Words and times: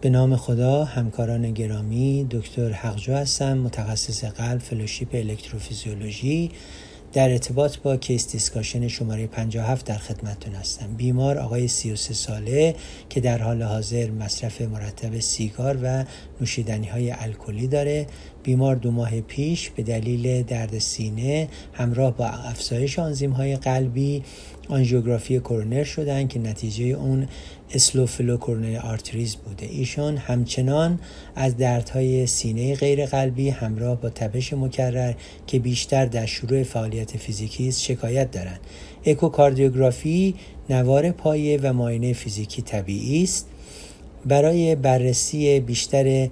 به 0.00 0.10
نام 0.10 0.36
خدا 0.36 0.84
همکاران 0.84 1.50
گرامی 1.52 2.26
دکتر 2.30 2.72
حقجو 2.72 3.14
هستم 3.14 3.58
متخصص 3.58 4.24
قلب 4.24 4.58
fellowship 4.60 5.08
الکتروفیزیولوژی. 5.12 6.50
در 7.12 7.30
ارتباط 7.30 7.78
با 7.78 7.96
case 7.96 8.32
discussion 8.32 8.88
شماره 8.88 9.26
57 9.26 9.86
در 9.86 9.98
خدمتتون 9.98 10.54
هستم. 10.54 10.94
بیمار 10.96 11.38
آقای 11.38 11.68
33 11.68 12.14
ساله 12.14 12.74
که 13.08 13.20
در 13.20 13.42
حال 13.42 13.62
حاضر 13.62 14.10
مصرف 14.10 14.60
مرتب 14.60 15.20
سیگار 15.20 15.78
و 15.82 16.04
نوشیدنی 16.40 16.86
های 16.86 17.10
الکلی 17.10 17.66
داره. 17.66 18.06
بیمار 18.48 18.76
دو 18.76 18.90
ماه 18.90 19.20
پیش 19.20 19.70
به 19.70 19.82
دلیل 19.82 20.42
درد 20.42 20.78
سینه 20.78 21.48
همراه 21.72 22.16
با 22.16 22.26
افزایش 22.26 22.98
آنزیم 22.98 23.30
های 23.30 23.56
قلبی 23.56 24.22
آنژیوگرافی 24.68 25.38
کورونر 25.38 25.84
شدن 25.84 26.28
که 26.28 26.38
نتیجه 26.38 26.84
اون 26.84 27.28
slow 27.74 28.05
flow 28.05 28.36
coronary 28.36 28.78
arteries 28.78 29.36
بوده. 29.36 29.66
ایشان 29.66 30.16
همچنان 30.16 31.00
از 31.36 31.56
دردهای 31.56 32.26
سینه 32.26 32.74
غیر 32.74 33.06
قلبی 33.06 33.48
همراه 33.48 34.00
با 34.00 34.10
تپش 34.10 34.52
مکرر 34.52 35.14
که 35.46 35.58
بیشتر 35.58 36.06
در 36.06 36.26
شروع 36.26 36.62
فعالیت 36.62 37.16
فیزیکی 37.16 37.68
است 37.68 37.82
شکایت 37.82 38.30
دارند. 38.30 38.60
اکوکاردیوگرافی 39.06 40.34
نوار 40.70 41.10
پایه 41.10 41.58
و 41.62 41.72
معاینه 41.72 42.12
فیزیکی 42.12 42.62
طبیعی 42.62 43.22
است. 43.22 43.46
برای 44.26 44.74
بررسی 44.74 45.60
بیشتر 45.60 46.28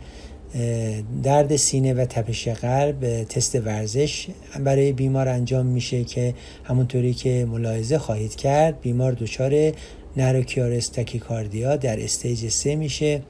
درد 1.22 1.56
سینه 1.56 1.94
و 1.94 2.04
تپش 2.04 2.48
قلب 2.48 3.24
تست 3.24 3.54
ورزش 3.54 4.26
برای 4.64 4.92
بیمار 4.92 5.28
انجام 5.28 5.66
میشه 5.66 6.04
که 6.04 6.34
همونطوری 6.64 7.14
که 7.14 7.46
ملاحظه 7.50 7.98
خواهید 7.98 8.36
کرد 8.36 8.80
بیمار 8.80 9.12
دچار 9.12 9.72
narrow 10.16 10.64
QRS 10.64 10.88
tachycardia 10.88 11.76
در 11.76 12.04
stage 12.04 12.48
سه 12.48 12.76
میشه 12.76 13.22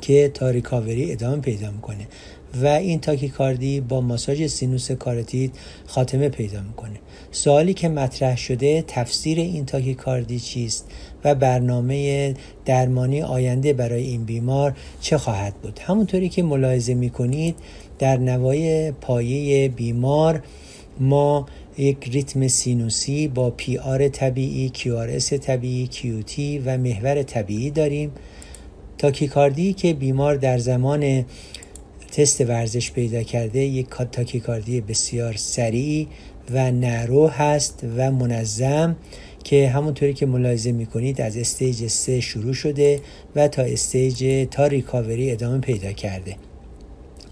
که 0.00 0.28
تا 0.34 0.50
recovery 0.50 1.12
ادامه 1.12 1.40
پیدا 1.40 1.70
می‌کنه. 1.70 2.06
و 2.62 2.66
این 2.66 3.00
تاکیکاردی 3.00 3.80
با 3.80 4.00
ماساژ 4.00 4.46
سینوس 4.46 4.90
کارتید 4.90 5.54
خاتمه 5.86 6.28
پیدا 6.28 6.62
می‌کنه. 6.62 7.00
سوالی 7.30 7.74
که 7.74 7.88
مطرح 7.88 8.36
شده 8.36 8.84
تفسیر 8.86 9.38
این 9.38 9.66
تاکیکاردی 9.66 10.40
چیست 10.40 10.90
و 11.24 11.34
برنامه 11.34 12.34
درمانی 12.64 13.22
آینده 13.22 13.72
برای 13.72 14.02
این 14.02 14.24
بیمار 14.24 14.76
چه 15.00 15.18
خواهد 15.18 15.54
بود؟ 15.54 15.78
همونطوری 15.78 16.28
که 16.28 16.42
ملاحظه 16.42 16.94
می‌کنید 16.94 17.54
در 17.98 18.16
نوار 18.16 18.92
پایه 18.92 19.68
بیمار 19.68 20.42
ما 21.00 21.46
یک 21.78 22.08
ریتم 22.12 22.48
سینوسی 22.48 23.28
با 23.28 23.50
PR 23.50 24.08
طبیعی 24.08 24.68
QRS 24.68 25.32
طبیعی 25.32 25.86
QT 25.86 26.58
و 26.58 26.78
محور 26.78 27.22
طبیعی 27.22 27.70
داریم. 27.70 28.10
تاکیکاردی 28.98 29.72
که 29.72 29.94
بیمار 29.94 30.34
در 30.34 30.58
زمان 30.58 31.24
تست 32.12 32.40
ورزش 32.40 32.92
پیدا 32.92 33.22
کرده 33.22 33.58
یک 33.58 33.86
تاکیکاردی 34.12 34.80
بسیار 34.80 35.36
سریع 35.36 36.06
و 36.50 36.70
narrow 36.70 37.28
هست 37.28 37.84
و 37.96 38.10
منظم 38.10 38.96
که 39.44 39.68
همونطوری 39.68 40.14
که 40.14 40.26
ملاحظه 40.26 40.72
می‌کنید 40.72 41.20
از 41.20 41.36
stage 41.36 41.86
3 41.86 42.20
شروع 42.20 42.52
شده 42.52 43.00
و 43.36 43.48
تا 43.48 43.62
stage 43.62 44.48
تا 44.50 44.66
recovery 44.66 45.30
ادامه 45.30 45.58
پیدا 45.58 45.92
کرده. 45.92 46.36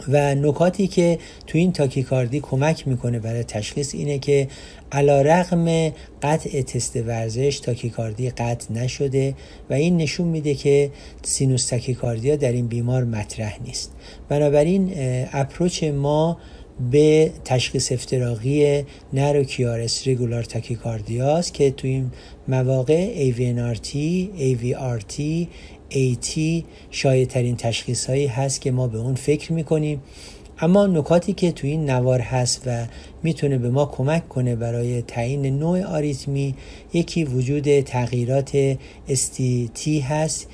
و 0.08 0.34
نکاتی 0.34 0.86
که 0.86 1.18
تو 1.46 1.58
این 1.58 1.72
تاکیکاردی 1.72 2.40
کمک 2.40 2.88
می‌کنه 2.88 3.18
برای 3.18 3.44
تشخیص 3.44 3.94
اینه 3.94 4.18
که 4.18 4.48
علی 4.92 5.22
رغم 5.22 5.92
قطع 6.22 6.62
تست 6.62 6.96
ورزش 6.96 7.60
تاکیکاردی 7.60 8.30
قطع 8.30 8.72
نشده 8.72 9.34
و 9.70 9.74
این 9.74 9.96
نشون 9.96 10.28
میده 10.28 10.54
که 10.54 10.90
sinus 11.22 11.66
tachycardia 11.66 12.36
در 12.36 12.52
این 12.52 12.66
بیمار 12.66 13.04
مطرح 13.04 13.62
نیست. 13.64 13.92
بنابراین 14.28 14.92
approach 15.32 15.84
ما 15.84 16.36
به 16.90 17.30
تشخیص 17.44 17.92
افتراقی 17.92 18.84
narrow 19.12 19.44
QRS 19.44 20.06
regular 20.06 20.42
tachycardia 20.42 21.37
ست 21.37 21.54
که 21.54 21.70
تو 21.70 21.86
این 21.86 22.10
مواقع 22.48 23.30
AVNRT, 23.30 23.88
AVRT, 24.38 25.22
AT 25.90 26.38
شایع 26.90 27.24
ترین 27.24 27.56
تشخیص 27.56 28.06
هایی 28.06 28.26
هست 28.26 28.60
که 28.60 28.70
ما 28.70 28.86
به 28.86 28.98
اون 28.98 29.14
فکر 29.14 29.52
می‌کنیم. 29.52 30.02
اما 30.60 30.86
نکاتی 30.86 31.32
که 31.32 31.52
تو 31.52 31.66
این 31.66 31.90
نوار 31.90 32.20
هست 32.20 32.62
و 32.66 32.86
می‌تونه 33.22 33.58
به 33.58 33.70
ما 33.70 33.86
کمک 33.86 34.28
کنه 34.28 34.56
برای 34.56 35.02
تعیین 35.02 35.58
نوع 35.58 35.82
آریتمی 35.82 36.54
یکی 36.92 37.24
وجود 37.24 37.80
تغییرات 37.80 38.78
STT 39.08 39.88
هست 39.88 40.48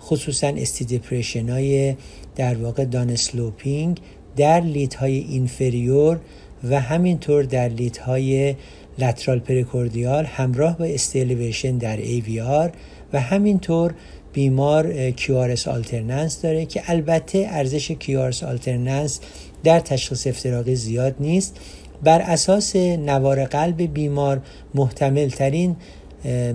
خصوصا 0.00 0.48
استی 0.48 0.84
دپریشن 0.84 1.48
های 1.48 1.94
در 2.36 2.54
واقع 2.54 2.84
دان 2.84 3.16
سلوپینگ 3.16 4.00
در 4.36 4.62
های 4.98 5.18
اینفریور 5.18 6.20
و 6.64 6.80
همینطور 6.80 7.42
در 7.42 7.70
high 8.06 8.54
lateral 8.98 9.38
precordial 9.38 10.24
همراه 10.24 10.78
با 10.78 10.84
ST 10.84 11.01
elevation 11.01 11.78
در 11.78 11.96
AVR 11.96 12.70
و 13.12 13.20
همینطور 13.20 13.94
بیمار 14.36 15.10
QRS 15.10 15.68
alternans 15.68 16.42
داره 16.42 16.66
که 16.66 16.82
البته 16.86 17.46
ارزش 17.50 17.90
QRS 17.90 18.42
alternans 18.42 19.20
در 19.64 19.80
تشخیص 19.80 20.26
افتراقی 20.26 20.74
زیاد 20.74 21.14
نیست. 21.20 21.56
بر 22.02 22.20
اساس 22.20 22.76
نوار 22.76 23.44
قلب 23.44 23.82
بیمار 23.94 24.40
محتمل 24.74 25.28
ترین 25.28 25.76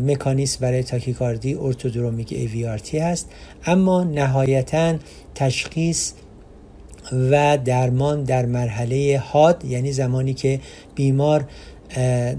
مکانیسم 0.05 0.59
برای 0.61 0.83
تاکیکاردی 0.83 1.53
orthodromic 1.55 2.33
AVRT 2.33 2.99
هست. 2.99 3.29
اما 3.65 4.03
نهایتا 4.03 4.95
تشخیص 5.35 6.11
و 7.31 7.57
درمان 7.65 8.23
در 8.23 8.45
مرحله 8.45 9.23
هاد 9.31 9.65
یعنی 9.65 9.91
زمانی 9.91 10.33
که 10.33 10.59
بیمار 10.95 11.45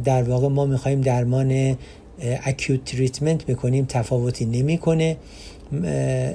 در 0.04 0.22
واقع 0.22 0.48
ما 0.48 0.66
می‌خوایم 0.66 1.00
درمان 1.00 1.76
اکیوت 2.20 2.84
تریتمنت 2.84 3.46
بکنیم 3.46 3.84
تفاوتی 3.88 4.44
نمی‌کنه. 4.44 5.16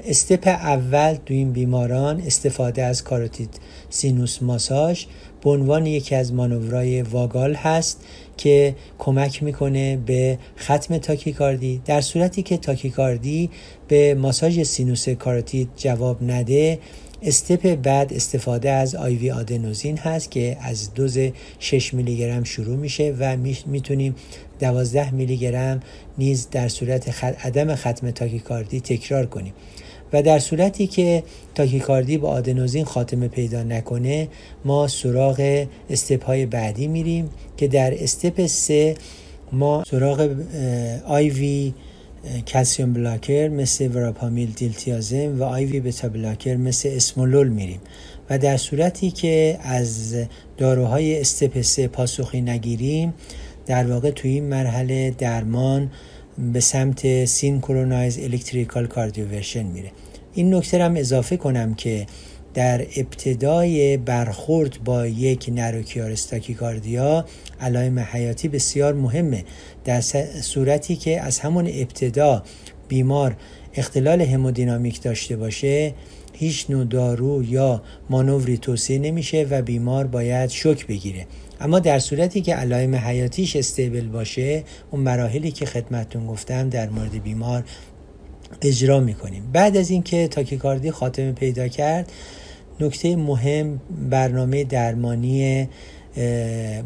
استپ 0.07 0.47
اول 0.47 1.13
دو 1.25 1.33
این 1.33 1.51
بیماران 1.51 2.21
استفاده 2.21 2.83
از 2.83 3.03
کاروتید 3.03 3.49
سینوس 3.89 4.41
ماساژ. 4.41 5.05
به 5.43 5.49
عنوان 5.49 5.85
یکی 5.85 6.15
از 6.15 6.33
مانورای 6.33 7.01
واگال 7.01 7.53
هست 7.53 8.05
که 8.37 8.75
کمک 8.99 9.43
می‌کنه 9.43 9.97
به 9.97 10.37
ختم 10.59 10.97
تاکیکاردی. 10.97 11.81
در 11.85 12.01
صورتی 12.01 12.43
که 12.43 12.57
تاکیکاردی 12.57 13.49
به 13.87 14.15
ماساژ 14.15 14.61
سینوس 14.61 15.09
کاروتید 15.09 15.69
جواب 15.77 16.23
نده 16.23 16.79
استپ 17.21 17.75
بعد 17.75 18.13
استفاده 18.13 18.69
از 18.69 18.95
آیوی 18.95 19.31
آدنوزین 19.31 19.97
هست 19.97 20.31
که 20.31 20.57
از 20.61 20.93
دوز 20.93 21.17
6 21.59 21.93
میلی 21.93 22.17
گرم 22.17 22.43
شروع 22.43 22.77
میشه 22.77 23.15
و 23.19 23.37
می‌تونیم 23.65 24.15
12 24.59 25.11
میلی 25.11 25.37
گرم 25.37 25.79
نیز 26.17 26.47
در 26.51 26.67
صورت 26.67 27.23
عدم 27.23 27.75
ختم 27.75 28.11
تاکیکاردی 28.11 28.79
تکرار 28.79 29.25
کنیم. 29.25 29.53
و 30.13 30.21
در 30.21 30.39
صورتی 30.39 30.87
که 30.87 31.23
تاکیکاردی 31.55 32.17
با 32.17 32.29
آدنوزین 32.29 32.85
خاتمه 32.85 33.27
پیدا 33.27 33.63
نکنه 33.63 34.27
ما 34.65 34.87
سراغ 34.87 35.67
استپ 35.89 36.23
های 36.23 36.45
بعدی 36.45 36.87
میریم 36.87 37.29
که 37.57 37.67
در 37.67 38.03
استپ 38.03 38.45
3 38.45 38.95
ما 39.51 39.83
سراغ 39.87 40.35
IV 41.05 41.73
calcium 42.47 42.93
blocker 42.93 43.47
مثل 43.47 43.87
وراپامیل 43.87 44.51
دیلتیازم 44.51 45.39
و 45.39 45.43
IV 45.43 45.79
beta 45.79 46.09
blocker 46.09 46.55
مثل 46.55 46.89
اسمولول 46.91 47.47
میریم 47.47 47.79
و 48.29 48.37
در 48.37 48.57
صورتی 48.57 49.11
که 49.11 49.59
از 49.61 50.15
داروهای 50.57 51.19
step 51.21 51.85
پاسخی 51.85 52.41
نگیریم 52.41 53.13
در 53.65 53.91
واقع 53.91 54.11
توی 54.11 54.31
این 54.31 54.43
مرحله 54.43 55.15
درمان 55.17 55.91
به 56.53 56.59
سمت 56.59 57.25
synchronized 57.25 58.19
electrical 58.19 58.87
cardioversion 58.87 59.63
میره. 59.63 59.91
این 60.33 60.53
نکته 60.55 60.83
هم 60.83 60.95
اضافه 60.95 61.37
کنم 61.37 61.73
که 61.73 62.05
در 62.57 62.81
ابتدای 62.95 63.97
برخورد 63.97 64.83
با 64.85 65.07
یک 65.07 65.49
narrow 65.53 66.20
QRS 66.20 66.53
tachycardia 66.53 67.25
علائم 67.61 67.99
حیاتی 67.99 68.47
بسیار 68.47 68.93
مهمه. 68.93 69.43
در 69.85 70.01
صورتی 70.41 70.95
که 70.95 71.21
از 71.21 71.39
همون 71.39 71.67
ابتدا 71.67 72.43
بیمار 72.87 73.35
اختلال 73.73 74.21
همودینامیک 74.21 75.01
داشته 75.01 75.37
باشه 75.37 75.93
هیچ 76.33 76.65
نوع 76.69 76.85
دارو 76.85 77.43
یا 77.43 77.81
مانوری 78.09 78.57
توصیه 78.57 78.99
نمیشه 78.99 79.47
و 79.49 79.61
بیمار 79.61 80.07
باید 80.07 80.49
شک 80.49 80.87
بگیره. 80.87 81.25
اما 81.61 81.79
در 81.79 81.99
صورتی 81.99 82.41
که 82.41 82.55
علائم 82.55 82.95
حیاتیش 82.95 83.55
استیبل 83.55 84.07
باشه 84.07 84.63
اون 84.91 85.01
مراحلی 85.01 85.51
که 85.51 85.65
خدمتتون 85.65 86.27
گفتم 86.27 86.69
در 86.69 86.89
مورد 86.89 87.23
بیمار 87.23 87.63
اجرا 88.61 88.99
می‌کنیم. 88.99 89.51
بعد 89.53 89.77
از 89.77 89.89
اینکه 89.89 90.27
تاکیکاردی 90.27 90.91
خاتمه 90.91 91.31
پیدا 91.31 91.67
کرد 91.67 92.11
نکته 92.79 93.15
مهم 93.15 93.81
برنامه 94.09 94.63
درمانی 94.63 95.67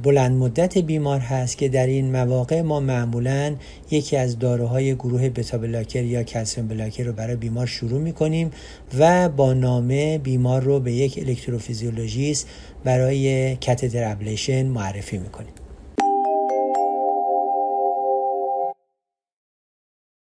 بلند 0.04 0.32
مدت 0.32 0.78
بیمار 0.78 1.20
هست 1.20 1.58
که 1.58 1.70
در 1.70 1.88
این 1.88 2.12
مواقع 2.12 2.62
ما 2.62 2.80
معمولا 2.80 3.56
یکی 3.92 4.18
از 4.18 4.40
داروهای 4.40 4.96
گروه 4.96 5.30
بتا 5.30 5.58
بلاکر 5.58 6.04
یا 6.04 6.24
کلسیم 6.24 6.68
بلاکر 6.68 7.04
رو 7.04 7.14
برای 7.14 7.36
بیمار 7.36 7.66
شروع 7.66 8.02
می‌کنیم 8.02 8.52
و 9.00 9.30
با 9.30 9.54
نامه 9.54 10.18
بیمار 10.18 10.62
رو 10.64 10.80
به 10.80 10.94
یک 10.94 11.20
الکتروفیزیولوژیست 11.28 12.48
برای 12.84 13.56
کاتتر 13.56 14.12
ابلیشن 14.12 14.66
معرفی 14.66 15.18
می‌کنیم. 15.18 15.61